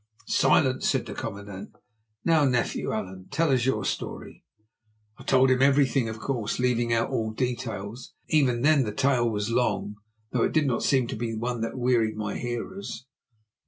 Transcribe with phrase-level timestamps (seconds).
[0.25, 1.75] "Silence!" said the commandant.
[2.25, 6.91] "Now, nephew Allan, tell us your story." So I told him everything, of course leaving
[6.91, 8.15] out all details.
[8.27, 9.97] Even then the tale was long,
[10.31, 13.05] though it did not seem to be one that wearied my hearers.